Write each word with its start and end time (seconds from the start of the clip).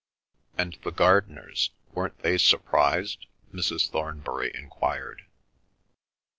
"And 0.57 0.79
the 0.81 0.89
gardeners, 0.91 1.69
weren't 1.91 2.17
they 2.23 2.39
surprised?" 2.39 3.27
Mrs. 3.53 3.87
Thornbury 3.87 4.51
enquired. 4.55 5.27